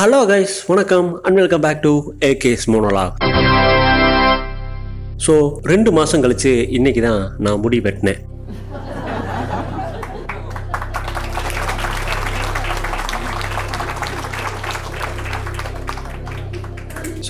Hello 0.00 0.26
guys 0.26 0.66
வணக்கம் 0.66 1.20
and 1.22 1.36
welcome 1.36 1.60
back 1.60 1.80
to 1.80 1.90
A K's 2.20 2.64
மோனோலா 2.66 3.04
so 5.16 5.34
ரெண்டு 5.62 5.92
மாதம் 5.92 6.22
கழிச்சு 6.22 6.68
இன்னைக்கு 6.68 7.00
தான் 7.02 7.36
நான் 7.38 7.60
முடி 7.60 7.80
வெட்டினேன். 7.80 8.20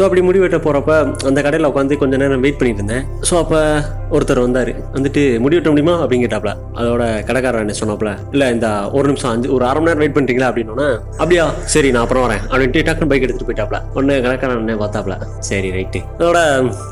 ஸோ 0.01 0.05
அப்படி 0.05 0.23
முடி 0.27 0.39
வெட்ட 0.43 0.59
போகிறப்ப 0.64 0.93
அந்த 1.29 1.39
கடையில் 1.46 1.69
உட்காந்து 1.69 1.96
கொஞ்ச 2.03 2.14
நேரம் 2.21 2.45
வெயிட் 2.45 2.59
பண்ணிட்டு 2.59 2.80
இருந்தேன் 2.80 3.03
ஸோ 3.29 3.35
அப்போ 3.41 3.59
ஒருத்தர் 4.14 4.41
வந்தார். 4.45 4.71
வந்துட்டு 4.95 5.23
முடி 5.43 5.57
வெட்ட 5.57 5.71
முடியுமா? 5.73 5.95
அப்படின்னு 6.03 6.25
கேட்டாப்ல. 6.25 6.53
அதோட 6.80 7.03
கடைக்காரன் 7.27 7.64
என்ன 7.64 7.75
சொன்னாப்ல 7.80 8.11
இல்லை 8.35 8.46
இந்த 8.55 8.68
ஒரு 8.96 9.07
நிமிஷம் 9.11 9.31
அஞ்சு 9.32 9.49
ஒரு 9.57 9.64
அரை 9.68 9.79
மணி 9.81 9.89
நேரம் 9.91 10.03
வெயிட் 10.03 10.14
பண்ணிட்டீங்களா 10.17 10.49
அப்படின்னா 10.50 10.86
அப்படியா 11.23 11.45
சரி 11.75 11.89
நான் 11.95 12.05
அப்புறம் 12.07 12.25
வரேன். 12.27 12.41
அப்படின்ட்டு 12.50 12.85
டக்குன்னு 12.86 13.11
பைக் 13.13 13.27
எடுத்துட்டு 13.27 13.49
போயிட்டாப்ல. 13.50 13.81
ஒன்று 13.99 14.17
கடைக்காரன் 14.27 14.63
என்ன 14.64 14.76
பார்த்தாப்ல 14.85 15.17
சரி 15.50 15.68
ரைட்டு 15.76 16.01
அதோட 16.21 16.40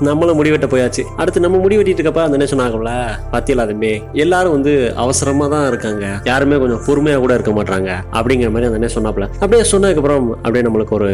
நம்மளும் 0.08 0.38
முடி 0.40 0.52
வெட்ட 0.54 0.68
போயாச்சு. 0.74 1.04
அடுத்து 1.22 1.44
நம்ம 1.46 1.62
முடி 1.64 1.78
வெட்டிட்டு 1.80 2.00
இருக்கப்ப 2.02 2.22
அந்த 2.26 2.38
என்ன 2.40 2.48
சொன்னாங்கல்ல 2.52 2.92
பாத்தியலா 3.34 3.66
தம்பி 3.72 3.92
எல்லாரும் 4.26 4.54
வந்து 4.58 4.74
அவசரமா 5.06 5.48
தான் 5.54 5.66
இருக்காங்க. 5.72 6.04
யாருமே 6.30 6.60
கொஞ்சம் 6.64 6.84
பொறுமையா 6.88 7.18
கூட 7.24 7.32
இருக்க 7.40 7.54
மாட்டாங்க 7.58 7.90
அப்படிங்கிற 8.20 8.52
மாதிரி 8.54 8.70
அந்த 8.70 8.80
என்ன 8.82 8.92
சொன்னாப்ல. 8.98 9.28
அப்படியே 9.42 9.64
சொன்னதுக்கப்புறம் 9.74 10.30
அப்படியே 10.44 10.64
நம்மளுக்கு 10.68 10.96
ஒரு 11.00 11.10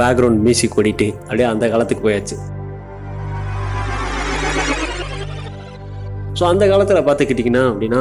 பேக்ரவுண்ட் 0.00 0.40
மியூசிக் 0.46 0.78
ஓடிட்டு 0.80 1.06
அப்படியே 1.38 1.54
அந்த 1.54 1.66
காலத்துக்கு 1.72 2.04
போயாச்சு. 2.06 2.36
ஸோ 6.38 6.44
அந்த 6.52 6.64
காலத்தில் 6.70 7.06
பார்த்துக்கிட்டிங்கன்னா 7.08 7.62
அப்படின்னா 7.72 8.00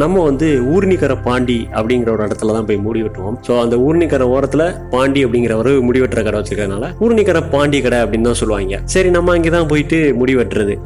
நம்ம 0.00 0.20
வந்து 0.28 0.46
ஊர்ணிக்கரை 0.74 1.16
பாண்டி 1.24 1.56
அப்படிங்கிற 1.78 2.10
ஒரு 2.14 2.22
இடத்துல 2.26 2.52
தான் 2.56 2.66
போய் 2.68 2.78
முடி 2.84 3.00
வெட்டுவோம். 3.04 3.36
ஸோ 3.46 3.52
அந்த 3.62 3.74
ஊர்ணிக்கரை 3.86 4.26
ஓரத்தில் 4.34 4.64
பாண்டி 4.94 5.20
அப்படிங்கிற 5.26 5.54
ஒரு 5.62 5.72
முடி 5.86 6.00
வெட்டுற 6.02 6.20
கடை 6.26 6.38
வச்சிருக்கறதுனால 6.40 6.88
ஊர்ணிக்கரை 7.04 7.42
பாண்டி 7.54 7.78
கடை 7.86 7.98
அப்படின்னு 8.04 8.28
தான் 8.30 8.38
சொல்லுவாங்க. 8.40 8.78
சரி 8.94 9.10
நம்ம 9.16 9.32
அங்கே 9.36 9.50
தான் 9.56 9.68
போயிட்டு 9.72 9.98
முடி 10.20 10.34
வெட்டுறது. 10.40 10.76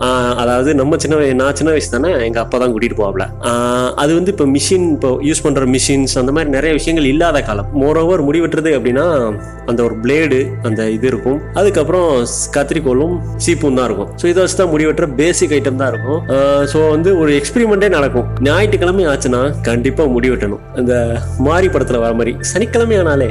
அதாவது 0.42 0.72
நம்ம 0.80 0.96
சின்ன 1.04 1.20
நான் 1.42 1.58
சின்ன 1.60 1.72
வயசு 1.74 1.90
தானே 1.96 2.10
எங்கள் 2.28 2.42
அப்பா 2.44 2.58
தான் 2.62 2.72
கூட்டிகிட்டு 2.74 3.00
போவாப்ல. 3.02 3.26
அது 4.04 4.12
வந்து 4.18 4.32
இப்போ 4.34 4.46
மிஷின் 4.56 4.88
இப்போ 4.96 5.12
யூஸ் 5.28 5.44
பண்ணுற 5.46 5.68
மிஷின்ஸ் 5.76 6.16
அந்த 6.22 6.34
மாதிரி 6.38 6.50
நிறைய 6.56 6.72
விஷயங்கள் 6.78 7.10
இல்லாத 7.12 7.42
காலம். 7.50 7.70
மோரோவர் 7.82 8.24
முடி 8.28 8.40
வெட்டுறது 8.44 8.72
அப்படின்னா 8.78 9.06
அந்த 9.70 9.80
ஒரு 9.86 9.94
பிளேடு 10.02 10.40
அந்த 10.66 10.80
இது 10.96 11.06
இருக்கும். 11.12 11.38
அதுக்கப்புறம் 11.60 12.10
கத்திரிக்கோலும் 12.56 13.14
சீப்பும் 13.46 13.78
தான் 13.78 13.88
இருக்கும். 13.88 14.10
ஸோ 14.20 14.24
இதை 14.32 14.38
வச்சு 14.42 14.58
தான் 14.60 14.70
முடி 14.74 14.84
வெட்டுற 14.88 15.06
பேசிக் 15.22 15.54
ஐட்டம் 15.58 15.80
தான் 15.80 15.90
இருக்கும். 15.94 16.20
ஸோ 16.72 16.78
வந்து 16.94 17.12
ஒரு 17.22 17.32
எக்ஸ்பெரிமெண்ட்டே 17.40 17.90
நடக்கும். 17.96 18.28
ஞாயிற்றுக்கிழமை 18.48 18.95
ஆச்சுன்னா 19.04 19.40
கண்டிப்பாக 19.62 20.12
முடிவெட்டணும் 20.12 20.64
அந்த 20.76 20.94
மாரி 21.38 21.68
படத்தில் 21.68 21.98
வர 21.98 22.12
மாதிரி 22.14 22.32
சனிக்கிழமை 22.40 22.96
ஆனாலே 22.98 23.28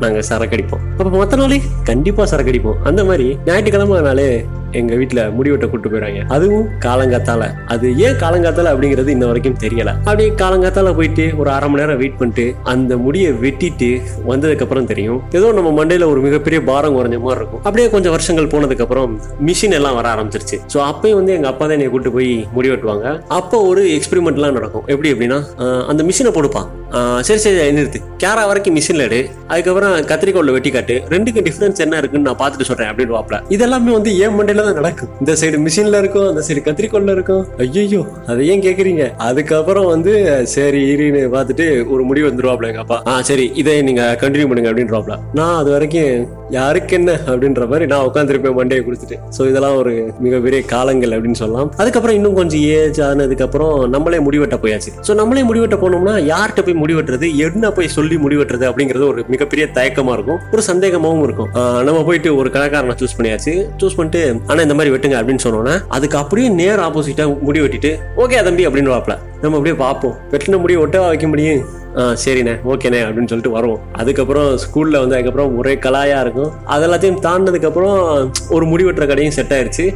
நாங்கள் 0.00 0.26
சரக்கடிப்போம் 0.28 0.82
அப்போ 0.98 1.10
மற்ற 1.12 1.36
நாளே 1.36 1.58
கண்டிப்பாக 1.84 2.26
சரக்கடிப்போம் 2.32 2.78
அந்த 2.82 3.04
மாதிரி 3.04 3.26
ஞாயிற்றுக்கிழமை 3.46 3.96
ஆனாலே 3.96 4.28
எங்க 4.80 4.94
வீட்ல 5.00 5.20
முடி 5.36 5.50
வெட்ட 5.52 5.66
கூட்டு 5.72 5.88
போயிடுவாங்க 5.92 6.22
அதுவும் 6.36 6.66
காலங்காத்தால. 6.86 7.42
அது 7.74 7.86
ஏன் 8.06 8.18
காலங்காத்தால 8.22 8.72
அப்படிங்கிறது 8.72 9.10
இன்ன 9.16 9.26
வரைக்கும் 9.30 9.58
தெரியல. 9.64 9.90
அப்படியே 10.08 10.30
காலங்காத்தால 10.42 10.94
போயிட்டு 10.98 11.26
ஒரு 11.40 11.50
அரை 11.56 11.68
மணி 11.70 11.82
நேரம் 11.82 12.00
வெயிட் 12.02 12.18
பண்ணிட்டு 12.20 12.46
அந்த 12.72 12.92
முடியை 13.04 13.30
வெட்டிட்டு 13.44 13.90
வந்ததுக்கு 14.30 14.64
அப்புறம் 14.66 14.88
தெரியும். 14.92 15.20
ஏதோ 15.38 15.50
நம்ம 15.58 15.72
மண்டையில 15.78 16.08
ஒரு 16.12 16.22
மிகப்பெரிய 16.26 16.60
பாரம் 16.70 16.96
குறைஞ்ச 16.98 17.18
மாதிரி 17.26 17.40
இருக்கும். 17.42 17.62
அப்படியே 17.66 17.88
கொஞ்சம் 17.94 18.14
வருஷங்கள் 18.16 18.50
போனதுக்கு 18.54 18.84
அப்புறம் 18.86 19.14
மிஷின் 19.48 19.76
எல்லாம் 19.78 19.96
வர 19.98 20.08
ஆரம்பிச்சிருச்சு. 20.14 20.58
ஸோ 20.74 20.80
அப்பயும் 20.90 21.18
வந்து 21.20 21.34
எங்க 21.38 21.48
அப்பா 21.52 21.64
தான் 21.64 21.76
என்னை 21.78 21.88
கூட்டு 21.94 22.12
போய் 22.16 22.32
முடி 22.56 22.70
வெட்டுவாங்க 22.72 23.06
அப்போ 23.38 23.56
ஒரு 23.70 23.84
எக்ஸ்பெரிமெண்ட்லாம் 23.96 24.56
நடக்கும். 24.58 24.84
எப்படி 24.94 25.10
எப்படின்னா 25.14 25.40
அந்த 25.92 26.02
மிஷினை 26.10 26.32
போடுப்பான். 26.38 26.68
சரி 27.26 27.40
சரி 27.44 27.56
நிறுத்து. 27.78 27.98
கேரா 28.22 28.42
வரைக்கும் 28.50 28.76
மிஷின்ல 28.76 29.06
எடு. 29.08 29.18
அதுக்கப்புறம் 29.52 29.94
கத்திரிக்கோல்ல 30.10 30.52
வெட்டி 30.56 30.70
காட்டு. 30.76 30.94
ரெண்டுக்கு 31.14 31.40
டிஃபரன்ஸ் 31.48 31.82
என்ன 31.84 31.98
இருக்குன்னு 32.02 32.28
நான் 32.28 32.40
பார்த்துட்டு 32.42 32.68
சொல்றேன் 32.70 32.90
அப்படின்னு 32.90 33.14
வாப்பல 33.16 33.38
இதெல்லாமே 33.56 33.92
வந்து 33.96 34.12
ஏன் 34.24 34.34
மண்டையில் 34.38 34.57
என்னதான் 34.58 34.78
நடக்கும். 34.80 35.10
இந்த 35.20 35.32
சைடு 35.40 35.56
மிஷின்ல 35.64 35.98
இருக்கும் 36.02 36.28
அந்த 36.30 36.40
சைடு 36.46 36.60
கத்திரிக்கோல்ல 36.66 37.12
இருக்கும். 37.16 37.42
ஐயோ 37.64 38.00
அதை 38.30 38.46
ஏன் 38.52 38.64
கேக்குறீங்க. 38.64 39.04
அதுக்கப்புறம் 39.26 39.86
வந்து 39.92 40.12
சரி 40.54 40.80
இருன்னு 40.94 41.20
பார்த்துட்டு 41.34 41.66
ஒரு 41.94 42.02
முடிவு 42.08 42.26
வந்துருவாப்ல 42.30 42.70
எங்க 42.70 42.82
அப்பா. 42.84 42.98
ஆ 43.10 43.14
சரி 43.28 43.46
இதை 43.62 43.76
நீங்க 43.88 44.02
கண்டினியூ 44.22 44.48
பண்ணுங்க 44.50 44.70
அப்படின்றவாப்ல 44.72 45.16
நான் 45.40 45.58
அது 45.60 45.70
வரைக்கும் 45.76 46.37
யாருக்கு 46.56 46.94
என்ன 46.98 47.10
அப்படின்ற 47.30 47.62
மாதிரி 47.70 47.86
நான் 47.92 48.04
உட்காந்துருப்பேன் 48.08 48.56
மண்டையை 48.58 48.82
கொடுத்துட்டு. 48.86 49.16
ஸோ 49.36 49.40
இதெல்லாம் 49.50 49.76
ஒரு 49.80 49.92
மிகப்பெரிய 50.24 50.60
காலங்கள் 50.72 51.14
அப்படின்னு 51.16 51.40
சொல்லலாம். 51.42 51.70
அதுக்கப்புறம் 51.82 52.16
இன்னும் 52.18 52.36
கொஞ்சம் 52.38 52.62
ஏஜ் 52.76 53.00
ஆனதுக்கப்புறம் 53.08 53.74
நம்மளே 53.94 54.20
முடிவெட்ட 54.26 54.58
போயாச்சு. 54.64 54.92
ஸோ 55.08 55.14
நம்மளே 55.20 55.44
முடிவெட்ட 55.50 55.78
போனோம்னா 55.82 56.14
யார்கிட்ட 56.32 56.62
போய் 56.68 56.80
முடிவெட்டுறது 56.82 57.28
என்ன 57.46 57.72
போய் 57.78 57.94
சொல்லி 57.96 58.18
முடிவெட்டுறது 58.24 58.66
அப்படிங்கிறது 58.70 59.06
ஒரு 59.12 59.22
மிகப்பெரிய 59.34 59.66
தயக்கமாக 59.78 60.16
இருக்கும். 60.18 60.40
ஒரு 60.54 60.64
சந்தேகமாகவும் 60.70 61.24
இருக்கும். 61.28 61.50
நம்ம 61.88 61.98
போயிட்டு 62.10 62.30
ஒரு 62.40 62.50
கடைக்காரனை 62.56 62.96
சூஸ் 63.02 63.16
பண்ணியாச்சு. 63.18 63.54
சூஸ் 63.82 63.98
பண்ணிட்டு 63.98 64.22
ஆனால் 64.50 64.64
இந்த 64.68 64.76
மாதிரி 64.78 64.94
வெட்டுங்க 64.94 65.18
அப்படின்னு 65.22 65.44
சொன்னோன்னா 65.46 65.76
அதுக்கு 65.98 66.18
அப்படியே 66.22 66.50
நேர் 66.60 66.84
ஆப்போசிட்டாக 66.86 67.36
முடி 67.48 67.62
வெட்டிட்டு 67.64 67.92
ஓகே 68.24 68.44
தம்பி 68.48 68.66
அப்படின்னு 68.68 68.94
வாப்பில். 68.94 69.18
நம்ம 69.42 69.56
அப்படியே 69.58 69.76
பார்ப்போம். 69.84 70.14
வெட்டின 70.32 70.58
முடிய 70.62 70.78
ஒட்டவா 70.84 71.08
வைக்க 71.12 71.26
முடியும். 71.32 71.60
சரிண்ணே 72.24 72.54
ஓகேண்ணே 72.72 73.00
அப்படின்னு 73.06 73.30
சொல்லிட்டு 73.32 73.56
வருவோம். 73.56 73.80
அதுக்கப்புறம் 74.00 74.48
ஸ்கூலில் 74.64 75.00
வந்து 75.02 75.16
அதுக்கப்புறம் 75.16 75.56
ஒரே 75.60 75.74
கலாயாக 75.86 76.24
இருக்கும். 76.24 76.50
அதெல்லாத்தையும் 76.74 77.20
தாண்டினதுக்கப்புறம் 77.26 77.98
ஒரு 78.56 78.64
முடி 78.72 78.86
வெட்டுற 78.88 79.06
கடையும் 79.12 79.36
செட் 79.38 79.54
ஆயிடுச்சு 79.58 79.86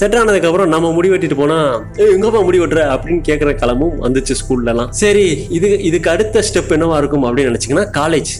செட் 0.00 0.16
ஆனதுக்கப்புறம் 0.18 0.70
நம்ம 0.74 0.90
முடி 0.96 1.08
வெட்டிட்டு 1.10 1.36
போனா 1.40 1.56
எங்கப்பா 2.04 2.40
முடி 2.48 2.58
வெட்டுற 2.60 2.82
அப்படின்னு 2.92 3.22
கேட்குற 3.28 3.52
கிளம்பும் 3.62 3.96
வந்துச்சு 4.04 4.34
ஸ்கூல்லலாம் 4.40 4.90
சரி 5.02 5.26
இது 5.56 5.68
இதுக்கு 5.88 6.10
அடுத்த 6.10 6.44
ஸ்டெப் 6.48 6.72
என்னவா 6.76 6.98
இருக்கும் 7.02 7.26
அப்படின்னு 7.26 7.50
நினச்சிங்கன்னா 7.52 7.86
காலேஜ் 7.98 8.32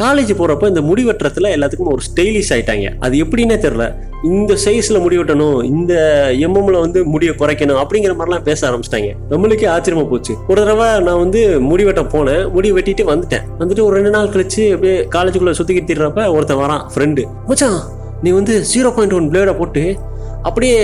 காலேஜ் 0.00 0.32
போகிறப்ப 0.38 0.68
இந்த 0.68 0.80
முடி 0.80 1.04
வெட்டுறதுல 1.04 1.48
எல்லாத்துக்கும் 1.56 1.92
ஒரு 1.94 2.02
ஸ்டைலிஷ் 2.08 2.50
ஆயிட்டாங்க. 2.50 2.98
அது 3.00 3.24
எப்படின்னே 3.24 3.56
தெரில 3.64 3.94
இந்த 4.24 4.54
சைஸில் 4.64 5.00
முடி 5.00 5.18
வெட்டணும் 5.18 5.64
இந்த 5.64 5.94
எம்எம்ல 6.32 6.80
வந்து 6.80 7.04
முடியை 7.04 7.34
குறைக்கணும் 7.34 7.80
அப்படிங்கிற 7.82 8.14
மாதிரிலாம் 8.18 8.42
பேச 8.42 8.70
ஆரம்பிச்சிட்டாங்க. 8.70 9.10
நம்மளுக்கே 9.30 9.68
ஆச்சரியமா 9.74 10.08
போச்சு. 10.08 10.34
ஒரு 10.48 10.60
தடவை 10.64 11.00
நான் 11.00 11.18
வந்து 11.18 11.60
முடி 11.60 11.84
வெட்ட 11.84 12.00
போனேன். 12.02 12.50
முடி 12.50 12.72
வெட்டிட்டு 12.72 13.04
வந்துட்டேன். 13.12 13.44
வந்துட்டு 13.58 13.80
ஒரு 13.80 13.94
ரெண்டு 13.94 14.10
நாள் 14.10 14.28
கழிச்சு 14.28 14.64
அப்படியே 14.72 15.08
காலேஜுக்குள்ளே 15.14 15.54
சுத்திக்கிட்டு 15.58 15.90
திரிறப்ப 15.90 16.32
ஒருத்தன் 16.32 16.56
வரான் 16.56 16.84
ஃப்ரெண்டு 16.94 17.24
மச்சான் 17.46 17.80
நீ 18.22 18.30
வந்து 18.30 18.62
ஜீரோ 18.74 18.94
பாயிண்ட் 18.94 19.12
ஒன் 19.12 19.30
பிளேடை 19.30 19.58
போட்டு 19.58 19.96
அப்படியே 20.42 20.80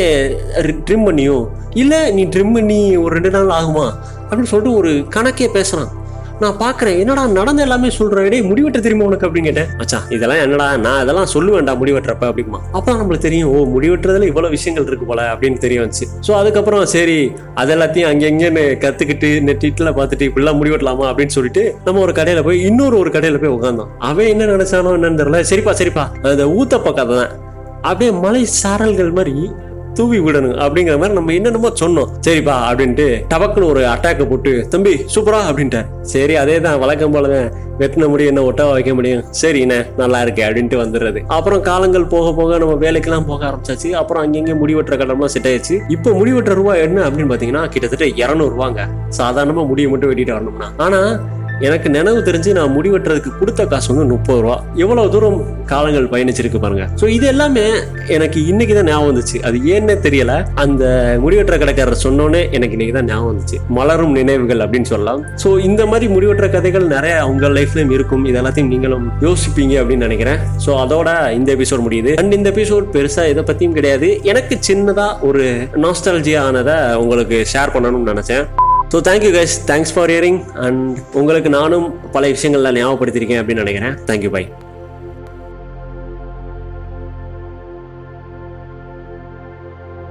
ட்ரிம் 0.87 1.07
பண்ணியும் 1.07 1.47
இல்லை 1.71 2.11
நீ 2.11 2.25
ட்ரிம் 2.25 2.53
பண்ணி 2.53 2.97
ஒரு 2.97 3.13
ரெண்டு 3.13 3.31
நாள் 3.31 3.47
ஆகுமா? 3.47 3.87
அப்படின்னு 4.31 4.51
சொல்லிட்டு 4.53 4.79
ஒரு 4.79 4.91
கணக்கே 5.15 5.49
பேசுகிறான் 5.49 6.03
நான் 6.43 6.57
பாக்குறேன் 6.63 6.97
என்னடா 7.03 7.23
நடந்த 7.37 7.61
எல்லாமே 7.65 7.89
சொல்றேன். 7.97 8.29
டேய் 8.33 8.47
முடிவெட்ட 8.49 8.79
தெரியுமா 8.85 9.05
உனக்கு 9.09 9.27
அப்படின்னு 9.27 9.49
கேட்டேன். 9.49 9.69
மச்சான் 9.81 10.07
இதெல்லாம் 10.17 10.41
என்னடா 10.45 10.67
நான் 10.87 11.03
இதெல்லாம் 11.05 11.29
சொல்லுவேன்டா 11.35 11.75
முடிவெட்டுறப்ப 11.81 12.25
அப்படிமா 12.31 12.59
அப்பதான் 12.77 12.99
நம்மளுக்கு 13.01 13.27
தெரியும் 13.27 13.51
ஓ 13.55 13.59
முடிவெட்டுறதுல 13.75 14.29
இவ்வளவு 14.31 14.55
விஷயங்கள் 14.57 14.89
இருக்கு 14.91 15.07
போல 15.11 15.23
அப்படின்னு 15.35 15.59
தெரிய 15.65 15.81
வந்துச்சு. 15.83 16.07
ஸோ 16.27 16.33
அதுக்கப்புறம் 16.41 16.85
சரி 16.95 17.19
அது 17.63 17.73
எல்லாத்தையும் 17.77 18.11
அங்கங்கன்னு 18.13 18.65
கத்துக்கிட்டு 18.85 19.31
நெட்டிட்டுல 19.49 19.93
பார்த்துட்டு 19.99 20.29
இப்படிலாம் 20.31 20.59
முடிவெட்டலாமா 20.61 21.07
அப்படின்னு 21.11 21.37
சொல்லிட்டு 21.39 21.65
நம்ம 21.87 22.03
ஒரு 22.07 22.15
கடையில 22.19 22.43
போய் 22.49 22.65
இன்னொரு 22.71 22.99
ஒரு 23.03 23.13
கடையில 23.17 23.41
போய் 23.45 23.55
உட்காந்தோம் 23.57 23.93
அவன் 24.11 24.31
என்ன 24.35 24.51
நினைச்சானோ 24.55 24.97
என்னன்னு 24.99 25.21
தெரியல. 25.23 25.41
சரிப்பா 25.53 25.75
சரிப்பா. 25.83 26.07
அந்த 26.33 26.47
ஊத்தப்ப 26.61 26.95
கதை 27.01 27.17
தான். 27.21 27.33
அப்படியே 27.89 28.11
மலை 28.27 28.43
சாரல்கள் 28.63 29.17
மாதிரி 29.21 29.37
தூவி 29.99 30.19
விடணும் 30.27 30.57
அப்படிங்கிற 30.65 30.97
மாதிரி 31.01 31.19
நம்ம 31.19 31.35
என்னென்னமோ 31.39 31.73
சொன்னோம். 31.83 32.11
சரிப்பா 32.27 32.57
அப்படின்ட்டு 32.71 33.07
டபக்குன்னு 33.33 33.71
ஒரு 33.75 33.83
அட்டாக்கை 33.95 34.27
போட்டு 34.33 34.53
தம்பி 34.75 34.95
சூப்பரா 35.15 35.43
அப்படின்ட்டார். 35.51 35.89
சரி 36.15 36.37
அதே 36.43 36.57
தான் 36.67 36.81
வழக்கம் 36.85 37.15
போலதான் 37.17 37.49
வெட்டின 37.83 38.09
முடியும் 38.11 38.31
என்ன 38.33 38.43
ஒட்டவா 38.49 38.73
வைக்க 38.77 38.91
முடியும்? 38.99 39.23
சரிண்ணே 39.41 39.79
நல்லா 40.01 40.19
இருக்கு 40.25 40.43
அப்படின்ட்டு 40.47 40.77
வந்துடுறது. 40.83 41.21
அப்புறம் 41.37 41.63
காலங்கள் 41.69 42.11
போக 42.15 42.27
போக 42.41 42.59
நம்ம 42.63 42.75
வேலைக்கெல்லாம் 42.85 43.29
போக 43.31 43.43
ஆரம்பிச்சாச்சு. 43.51 43.89
அப்புறம் 44.01 44.23
அங்கங்கே 44.25 44.57
முடி 44.63 44.75
வெட்டுற 44.79 45.29
செட் 45.37 45.49
ஆயிடுச்சு. 45.51 45.77
இப்போ 45.97 46.11
முடிவெட்டுற 46.21 46.55
ரூபா 46.61 46.75
என்ன 46.87 47.01
அப்படின்னு 47.07 47.33
பாத்தீங்கன்னா 47.33 47.65
கிட்டத்தட்ட 47.75 48.09
இரநூறுவாங்க 48.23 48.81
சாதாரணமா 49.21 49.65
முடியை 49.73 49.91
மட்டும் 49.95 50.13
வெட்டிட்டு 50.13 50.37
வரணும்னா. 50.37 50.69
ஆனா 50.87 51.01
எனக்கு 51.69 51.89
நினைவு 51.97 52.21
தெரிஞ்சு 52.29 52.51
நான் 52.57 52.73
முடி 52.77 52.89
வெட்டுறதுக்கு 52.93 53.31
கொடுத்த 53.41 53.67
காசு 53.73 53.89
வந்து 53.93 54.05
முப்பது 54.13 54.41
ரூபா. 54.45 54.57
எவ்வளவு 54.85 55.11
தூரம் 55.15 55.39
காலங்கள் 55.73 56.09
பயணிச்சிருக்கு 56.13 56.59
பாருங்க. 56.65 56.85
ஸோ 57.01 57.09
இது 57.17 57.27
எல்லாமே 57.27 57.65
எனக்கு 58.17 58.39
இன்னைக்கு 58.51 58.75
தான் 58.75 58.89
ஞாபகம் 58.91 59.11
வந்துச்சு. 59.11 59.37
அது 59.49 59.57
ஏன்னே 59.75 59.95
தெரியல. 60.07 60.33
அந்த 60.65 60.85
முடிவெட்டுற 61.25 61.59
கடைக்காரர் 61.63 62.03
சொன்னோன்னே 62.05 62.43
எனக்கு 62.57 62.77
இன்னைக்கு 62.77 62.97
தான் 62.99 63.09
ஞாபகம் 63.13 63.31
வந்துச்சு. 63.33 63.59
மலரும் 63.79 64.17
நினைவுகள் 64.21 64.65
அப்படின்னு 64.67 64.91
சொல்லலாம். 64.93 65.23
ஸோ 65.45 65.61
இந்த 65.69 65.87
மாதிரி 65.93 66.09
முடிவெட்டுற 66.15 66.49
கதைகள் 66.57 66.87
நிறைய 66.97 67.15
உங்க 67.33 67.49
லைஃப்லயும் 67.59 67.95
இருக்கும். 67.99 68.25
இது 68.25 68.39
எல்லாத்தையும் 68.43 68.73
நீங்களும் 68.75 69.07
யோசிப்பீங்க 69.27 69.77
அப்படின்னு 69.83 70.09
நினைக்கிறேன். 70.09 70.43
ஸோ 70.67 70.73
அதோட 70.85 71.33
இந்த 71.39 71.51
எபிசோட் 71.57 71.87
முடியுது. 71.87 72.13
அண்ட் 72.23 72.33
இந்த 72.41 72.51
எபிசோட் 72.57 72.93
பெருசா 72.97 73.25
இதை 73.35 73.45
பத்தியும் 73.53 73.79
கிடையாது. 73.79 74.11
எனக்கு 74.33 74.59
சின்னதா 74.71 75.09
ஒரு 75.31 75.45
நாஸ்டாலஜியா 75.87 76.43
ஆனதை 76.51 76.97
உங்களுக்கு 77.05 77.45
ஷேர் 77.55 77.75
பண்ணணும்னு 77.77 78.13
நினைச்சேன். 78.15 78.45
So 78.95 78.99
thank you 79.01 79.31
guys 79.37 79.55
thanks 79.67 79.93
for 79.95 80.11
hearing 80.11 80.41
and 80.55 80.99
உங்களுக்கு 81.13 81.49
நானும் 81.49 82.11
பல 82.11 82.29
விஷயங்கள்லாம் 82.29 82.77
ஞாபகப்படுத்திருக்கேன் 82.77 83.41
அப்படின்னு 83.41 83.65
நினைக்கிறேன். 83.65 83.97
Thank you 84.07 84.31
bye 84.31 84.43